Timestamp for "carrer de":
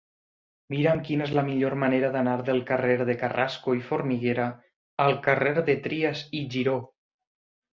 2.71-3.17, 5.29-5.77